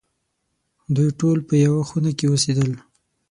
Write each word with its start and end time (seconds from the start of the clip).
دوی 0.95 1.09
ټول 1.19 1.37
په 1.47 1.53
یوه 1.65 1.81
خونه 1.89 2.11
کې 2.17 2.25
اوسېدل. 2.29 2.71